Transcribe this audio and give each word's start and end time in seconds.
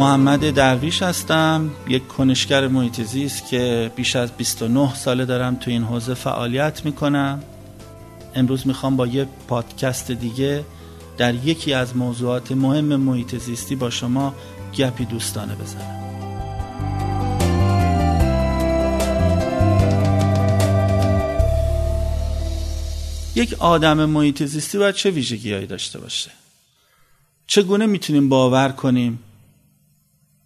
محمد 0.00 0.50
درویش 0.50 1.02
هستم 1.02 1.70
یک 1.88 2.08
کنشگر 2.08 2.68
محیط 2.68 3.02
زیست 3.02 3.48
که 3.48 3.92
بیش 3.96 4.16
از 4.16 4.32
29 4.32 4.94
ساله 4.94 5.24
دارم 5.24 5.54
تو 5.54 5.70
این 5.70 5.82
حوزه 5.82 6.14
فعالیت 6.14 6.84
می‌کنم. 6.84 7.42
امروز 8.34 8.66
می‌خوام 8.66 8.96
با 8.96 9.06
یک 9.06 9.28
پادکست 9.48 10.10
دیگه 10.10 10.64
در 11.18 11.34
یکی 11.34 11.72
از 11.72 11.96
موضوعات 11.96 12.52
مهم 12.52 12.96
محیط 12.96 13.36
زیستی 13.36 13.76
با 13.76 13.90
شما 13.90 14.34
گپی 14.76 15.04
دوستانه 15.04 15.54
بزنم. 15.54 16.00
یک 23.34 23.54
آدم 23.58 24.04
محیط 24.04 24.42
زیستی 24.42 24.78
باید 24.78 24.94
چه 24.94 25.10
ویژگیهایی 25.10 25.66
داشته 25.66 25.98
باشه؟ 25.98 26.30
چگونه 27.46 27.86
می‌تونیم 27.86 28.28
باور 28.28 28.68
کنیم 28.68 29.18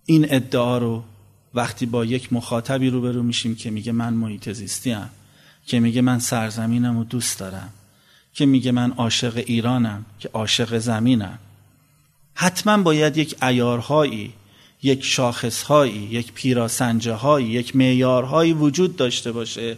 این 0.06 0.26
ادعا 0.30 0.78
رو 0.78 1.02
وقتی 1.54 1.86
با 1.86 2.04
یک 2.04 2.32
مخاطبی 2.32 2.90
روبرو 2.90 3.22
میشیم 3.22 3.54
که 3.56 3.70
میگه 3.70 3.92
من 3.92 4.14
محیط 4.14 4.52
زیستی 4.52 4.96
که 5.66 5.80
میگه 5.80 6.00
من 6.00 6.18
سرزمینم 6.18 6.96
و 6.96 7.04
دوست 7.04 7.38
دارم 7.38 7.70
که 8.34 8.46
میگه 8.46 8.72
من 8.72 8.92
عاشق 8.92 9.42
ایرانم 9.46 10.04
که 10.18 10.30
عاشق 10.32 10.78
زمینم 10.78 11.38
حتما 12.34 12.82
باید 12.82 13.16
یک 13.16 13.42
ایارهایی 13.42 14.32
یک 14.82 15.04
شاخصهایی 15.04 16.08
یک 16.10 16.32
پیراسنجه 16.32 17.12
هایی 17.12 17.46
یک 17.46 17.76
معیارهایی 17.76 18.52
وجود 18.52 18.96
داشته 18.96 19.32
باشه 19.32 19.76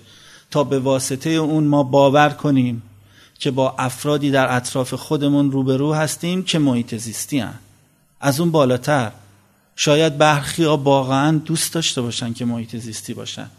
تا 0.51 0.65
به 0.65 0.79
واسطه 0.79 1.31
اون 1.31 1.65
ما 1.65 1.83
باور 1.83 2.29
کنیم 2.31 2.83
که 3.39 3.51
با 3.51 3.75
افرادی 3.79 4.31
در 4.31 4.57
اطراف 4.57 4.95
خودمون 4.95 5.53
روبرو 5.53 5.95
هستیم 5.95 6.43
که 6.43 6.59
محیط 6.59 6.95
زیستی 6.95 7.39
هن. 7.39 7.55
از 8.21 8.41
اون 8.41 8.51
بالاتر 8.51 9.13
شاید 9.77 10.19
برخی 10.19 10.65
ها 10.65 10.77
واقعا 10.77 11.39
دوست 11.39 11.73
داشته 11.73 12.03
باشن 12.03 12.33
که 12.33 12.45
محیط 12.45 12.77
زیستی 12.77 13.15
باشن. 13.15 13.51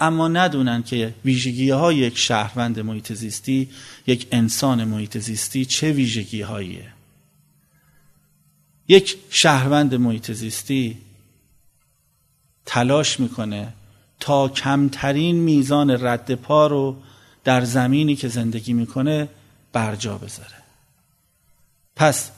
اما 0.00 0.28
ندونن 0.28 0.82
که 0.82 1.14
ویژگی 1.24 1.70
های 1.70 1.96
یک 1.96 2.18
شهروند 2.18 2.80
محیط 2.80 3.12
زیستی 3.12 3.70
یک 4.06 4.28
انسان 4.32 4.84
محیط 4.84 5.18
زیستی 5.18 5.64
چه 5.64 5.92
ویژگی 5.92 6.42
هاییه 6.42 6.92
یک 8.88 9.18
شهروند 9.30 9.94
محیط 9.94 10.32
زیستی 10.32 10.98
تلاش 12.66 13.20
می‌کنه 13.20 13.72
تا 14.20 14.48
کمترین 14.48 15.36
میزان 15.36 15.90
رد 15.90 16.34
پا 16.34 16.66
رو 16.66 16.96
در 17.44 17.64
زمینی 17.64 18.16
که 18.16 18.28
زندگی 18.28 18.72
می‌کنه 18.72 19.28
برجا 19.72 20.18
بذاره. 20.18 20.62
پس 21.96 22.30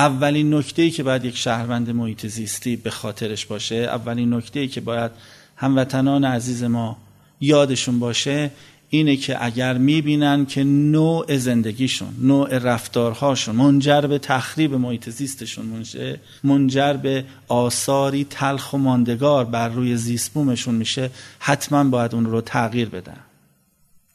اولین 0.00 0.54
نکته 0.54 0.82
ای 0.82 0.90
که 0.90 1.02
باید 1.02 1.24
یک 1.24 1.36
شهروند 1.36 1.90
محیط 1.90 2.26
زیستی 2.26 2.76
به 2.76 2.90
خاطرش 2.90 3.46
باشه 3.46 3.74
اولین 3.74 4.34
نکته 4.34 4.60
ای 4.60 4.68
که 4.68 4.80
باید 4.80 5.10
هموطنان 5.56 6.24
عزیز 6.24 6.64
ما 6.64 6.96
یادشون 7.40 7.98
باشه 7.98 8.50
اینه 8.90 9.16
که 9.16 9.44
اگر 9.44 9.78
می‌بینن 9.78 10.46
که 10.46 10.64
نوع 10.64 11.36
زندگیشون 11.36 12.08
نوع 12.18 12.58
رفتارهاشون 12.58 13.56
منجر 13.56 14.00
به 14.00 14.18
تخریب 14.18 14.74
محیط 14.74 15.10
زیستشون 15.10 15.66
میشه 15.66 16.20
منجر 16.44 16.92
به 16.92 17.24
آثاری 17.48 18.26
تلخ 18.30 18.72
و 18.72 18.78
ماندگار 18.78 19.44
بر 19.44 19.68
روی 19.68 19.96
زیستبومشون 19.96 20.74
میشه 20.74 21.10
حتما 21.38 21.84
باید 21.84 22.14
اون 22.14 22.26
رو 22.26 22.40
تغییر 22.40 22.88
بدن. 22.88 23.20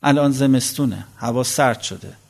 الان 0.03 0.31
زمستونه 0.31 1.05
هوا 1.17 1.43
سرد 1.43 1.81
شده. 1.81 2.24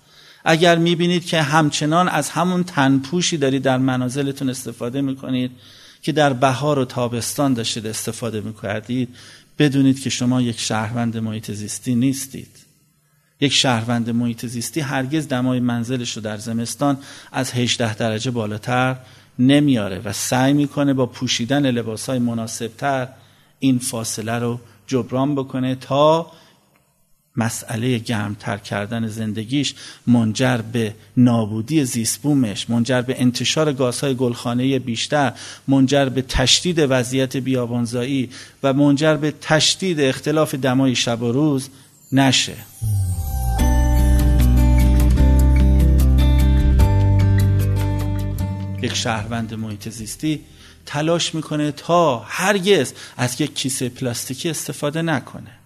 اگر 0.45 0.77
می‌بینید 0.77 1.25
که 1.25 1.41
همچنان 1.41 2.07
از 2.07 2.29
همون 2.29 2.63
تنپوشی 2.63 3.37
دارید 3.37 3.63
در 3.63 3.77
منازلتون 3.77 4.49
استفاده 4.49 5.01
می‌کنید 5.01 5.51
که 6.01 6.11
در 6.11 6.33
بهار 6.33 6.79
و 6.79 6.85
تابستان 6.85 7.53
داشتید 7.53 7.87
استفاده 7.87 8.41
می‌کردید 8.41 9.09
بدونید 9.59 10.03
که 10.03 10.09
شما 10.09 10.41
یک 10.41 10.59
شهروند 10.59 11.17
محیط 11.17 11.51
زیستی 11.51 11.95
نیستید. 11.95 12.65
یک 13.41 13.53
شهروند 13.53 14.09
محیط 14.09 14.45
زیستی 14.45 14.79
هرگز 14.79 15.27
دمای 15.27 15.59
منزلش 15.59 16.11
رو 16.11 16.21
در 16.21 16.37
زمستان 16.37 16.97
از 17.31 17.51
18 17.51 17.95
درجه 17.95 18.31
بالاتر 18.31 18.95
نمیاره 19.39 19.99
و 20.05 20.13
سعی 20.13 20.53
می‌کنه 20.53 20.93
با 20.93 21.05
پوشیدن 21.05 21.71
لباس 21.71 22.09
های 22.09 22.19
مناسبتر 22.19 23.07
این 23.59 23.79
فاصله 23.79 24.39
رو 24.39 24.59
جبران 24.87 25.35
بکنه 25.35 25.75
تا 25.75 26.31
مسئله 27.37 27.97
گرمتر 27.97 28.57
کردن 28.57 29.07
زندگیش 29.07 29.73
منجر 30.07 30.57
به 30.57 30.95
نابودی 31.17 31.85
زیستبومش 31.85 32.69
منجر 32.69 33.01
به 33.01 33.21
انتشار 33.21 33.73
گازهای 33.73 34.15
گلخانه 34.15 34.79
بیشتر 34.79 35.33
منجر 35.67 36.05
به 36.05 36.21
تشدید 36.21 36.79
وضعیت 36.89 37.37
بیابانزایی 37.37 38.29
و 38.63 38.73
منجر 38.73 39.15
به 39.15 39.33
تشدید 39.41 39.99
اختلاف 39.99 40.55
دمای 40.55 40.95
شب 40.95 41.21
و 41.21 41.31
روز 41.31 41.69
نشه. 42.11 42.55
یک 48.81 48.93
شهروند 48.93 49.53
محیط 49.53 49.89
زیستی 49.89 50.41
تلاش 50.85 51.35
می‌کنه 51.35 51.71
تا 51.71 52.19
هرگز 52.19 52.93
از 53.17 53.41
یک 53.41 53.55
کیسه 53.55 53.89
پلاستیکی 53.89 54.49
استفاده 54.49 55.01
نکنه. 55.01 55.64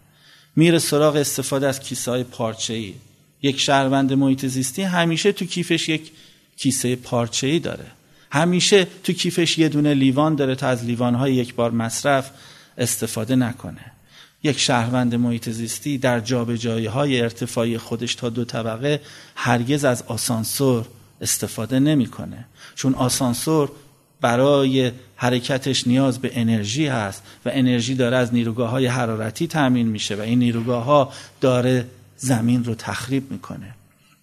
میره 0.56 0.80
سراغ 0.80 1.16
استفاده 1.16 1.68
از 1.68 1.80
کیسه 1.80 2.12
های 2.12 2.24
پارچه 2.24 2.74
ای 2.74 2.94
یک 3.42 3.60
شهروند 3.60 4.14
محیط 4.14 4.46
زیستی 4.46 4.82
همیشه 4.82 5.32
تو 5.32 5.46
کیفش 5.46 5.90
یک 5.90 6.12
کیسه 6.58 6.96
پارچه 6.96 7.48
ای 7.48 7.60
داره. 7.60 7.86
همیشه 8.32 8.88
تو 9.04 9.14
کیفش 9.14 9.58
یه 9.58 9.70
دونه 9.70 9.94
لیوان 9.94 10.36
داره 10.36 10.56
تا 10.56 10.68
از 10.68 10.86
لیوان 10.86 11.16
های 11.16 11.36
یک 11.36 11.56
بار 11.56 11.72
مصرف 11.72 12.32
استفاده 12.78 13.36
نکنه. 13.36 13.92
یک 14.44 14.60
شهروند 14.60 15.16
محیط 15.16 15.50
زیستی 15.50 15.98
در 15.98 16.20
جابجایی 16.20 16.86
های 16.86 17.22
ارتفاعی 17.22 17.78
خودش 17.78 18.16
تا 18.16 18.30
دو 18.30 18.46
طبقه 18.46 19.02
هرگز 19.36 19.86
از 19.86 20.04
آسانسور 20.08 20.86
استفاده 21.22 21.80
نمی‌کنه. 21.80 22.46
چون 22.76 22.94
آسانسور 22.96 23.72
برای 24.22 24.92
حرکتش 25.16 25.88
نیاز 25.88 26.20
به 26.20 26.32
انرژی 26.34 26.88
هست 26.88 27.24
و 27.46 27.50
انرژی 27.54 27.96
داره 27.96 28.18
از 28.18 28.34
نیروگاه 28.34 28.70
های 28.70 28.86
حرارتی 28.86 29.48
تأمین 29.48 29.88
میشه 29.88 30.16
و 30.16 30.22
این 30.22 30.40
نیروگاه 30.40 30.84
ها 30.84 31.14
داره 31.42 31.86
زمین 32.18 32.64
رو 32.64 32.76
تخریب 32.76 33.32
می‌کنه. 33.32 33.76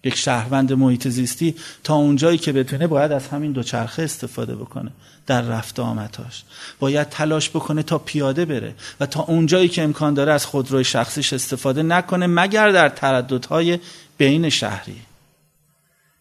یک 0.03 0.15
شهروند 0.15 0.73
محیط 0.73 1.07
زیستی 1.07 1.55
تا 1.83 1.95
اونجایی 1.95 2.37
که 2.37 2.51
بتونه 2.51 2.87
باید 2.87 3.11
از 3.11 3.27
همین 3.27 3.51
دوچرخه 3.51 4.03
استفاده 4.03 4.55
بکنه 4.55 4.91
در 5.27 5.41
رفت 5.41 5.79
آمدهاش. 5.79 6.43
باید 6.79 7.09
تلاش 7.09 7.49
بکنه 7.49 7.83
تا 7.83 7.97
پیاده 7.97 8.45
بره 8.45 8.73
و 8.99 9.05
تا 9.05 9.23
اونجایی 9.23 9.67
که 9.67 9.83
امکان 9.83 10.13
داره 10.13 10.33
از 10.33 10.45
خودروی 10.45 10.83
شخصیش 10.83 11.33
استفاده 11.33 11.83
نکنه 11.83 12.27
مگر 12.27 12.69
در 12.69 12.89
ترددهای 12.89 13.79
بین 14.17 14.49
شهری. 14.49 15.01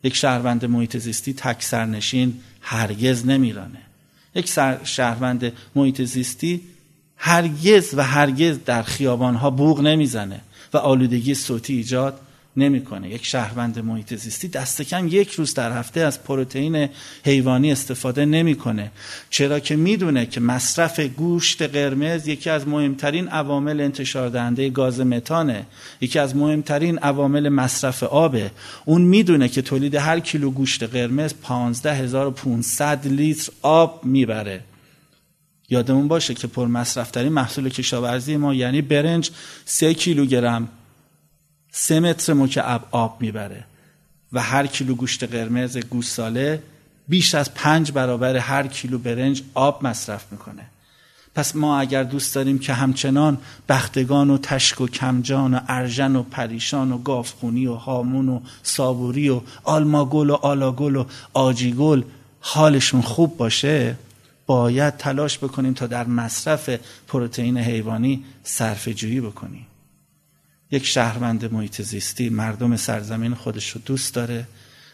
یک 0.02 0.16
شهروند 0.16 0.64
محیط 0.64 0.96
زیستی 0.96 1.34
تک 1.34 1.62
سرنشین 1.62 2.40
هرگز 2.68 3.26
نمیرانه. 3.26 3.82
یک 4.34 4.50
شهروند 4.84 5.52
محیط 5.74 6.02
زیستی 6.02 6.60
هرگز 7.16 7.94
و 7.94 8.02
هرگز 8.02 8.58
در 8.64 8.82
خیابانها 8.82 9.50
بوغ 9.50 9.80
نمی‌زنه 9.80 10.40
و 10.72 10.76
آلودگی 10.76 11.34
صوتی 11.34 11.74
ایجاد 11.74 12.20
نمی‌کنه. 12.56 13.10
یک 13.10 13.26
شهروند 13.26 13.78
محیط 13.78 14.14
زیستی 14.14 14.48
دست 14.48 14.82
کم 14.82 15.08
یک 15.08 15.30
روز 15.30 15.54
در 15.54 15.78
هفته 15.78 16.00
از 16.00 16.24
پروتئین 16.24 16.88
حیوانی 17.24 17.72
استفاده 17.72 18.24
نمی‌کنه. 18.24 18.90
چرا 19.30 19.60
که 19.60 19.76
می‌دونه 19.76 20.26
که 20.26 20.40
مصرف 20.40 21.00
گوشت 21.00 21.62
قرمز 21.62 22.28
یکی 22.28 22.50
از 22.50 22.68
مهمترین 22.68 23.28
عوامل 23.28 23.80
انتشار 23.80 24.28
دهنده 24.28 24.70
گاز 24.70 25.00
متانه. 25.00 25.66
یکی 26.00 26.18
از 26.18 26.36
مهمترین 26.36 26.98
عوامل 26.98 27.48
مصرف 27.48 28.02
آبه. 28.02 28.50
اون 28.84 29.02
می‌دونه 29.02 29.48
که 29.48 29.62
تولید 29.62 29.94
هر 29.94 30.20
کیلو 30.20 30.50
گوشت 30.50 30.82
قرمز 30.82 31.34
15500 31.42 33.06
لیتر 33.06 33.52
آب 33.62 34.00
می‌بره. 34.04 34.60
یادمون 35.68 36.08
باشه 36.08 36.34
که 36.34 36.46
پر 36.46 36.66
مصرف 36.66 37.10
ترین 37.10 37.32
محصول 37.32 37.68
کشاورزی 37.68 38.36
ما 38.36 38.54
یعنی 38.54 38.82
برنج 38.82 39.30
3 39.64 39.94
کیلوگرم 39.94 40.68
سه 41.78 42.00
متر 42.00 42.32
مکعب 42.32 42.84
آب 42.90 43.16
می‌بره 43.20 43.64
و 44.32 44.42
هر 44.42 44.66
کیلو 44.66 44.94
گوشت 44.94 45.24
قرمز 45.24 45.76
گوساله 45.76 46.62
بیش 47.08 47.34
از 47.34 47.54
پنج 47.54 47.92
برابر 47.92 48.36
هر 48.36 48.66
کیلو 48.66 48.98
برنج 48.98 49.42
آب 49.54 49.86
مصرف 49.86 50.24
می‌کنه. 50.32 50.62
پس 51.34 51.56
ما 51.56 51.80
اگر 51.80 52.02
دوست 52.02 52.34
داریم 52.34 52.58
که 52.58 52.72
همچنان 52.72 53.38
بختگان 53.68 54.30
و 54.30 54.38
تشک 54.38 54.80
و 54.80 54.88
کمجان 54.88 55.54
و 55.54 55.60
ارژن 55.68 56.16
و 56.16 56.22
پریشان 56.22 56.92
و 56.92 56.98
گاوخونی 56.98 57.66
و 57.66 57.74
هامون 57.74 58.28
و 58.28 58.40
صابوری 58.62 59.28
و 59.28 59.40
آلماگل 59.64 60.30
و 60.30 60.34
آلاگل 60.34 60.96
و 60.96 61.04
آجیگل 61.32 62.02
حالشون 62.40 63.00
خوب 63.00 63.36
باشه 63.36 63.96
باید 64.46 64.96
تلاش 64.96 65.38
بکنیم 65.38 65.72
تا 65.72 65.86
در 65.86 66.06
مصرف 66.06 66.70
پروتئین 67.08 67.58
حیوانی 67.58 68.24
صرفه 68.42 68.94
جویی 68.94 69.20
بکنیم. 69.20 69.66
یک 70.70 70.86
شهروند 70.86 71.52
محیط 71.52 71.82
زیستی 71.82 72.28
مردم 72.28 72.76
سرزمین 72.76 73.34
خودش 73.34 73.70
رو 73.70 73.80
دوست 73.84 74.14
داره 74.14 74.46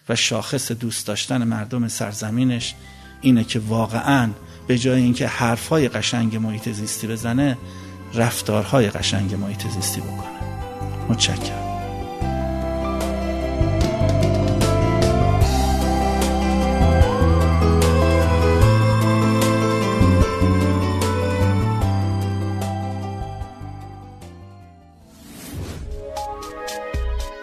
و 0.09 0.17
شاخص 0.17 0.73
دوست 0.73 1.07
داشتن 1.07 1.45
مردم 1.45 1.89
سرزمینش 1.89 2.75
اینه 3.21 3.45
که 3.45 3.59
واقعا 3.59 4.31
به 4.67 4.79
جای 4.79 5.03
اینکه 5.03 5.27
حرفهای 5.27 5.89
قشنگ 5.89 6.37
محیط 6.37 6.69
زیستی 6.69 7.07
بزنه 7.07 7.59
رفتارهای 8.15 8.91
قشنگ 8.91 9.35
محیط 9.35 9.67
زیستی 9.67 10.01
بکنه. 10.01 10.43
متشکرم. 11.09 11.72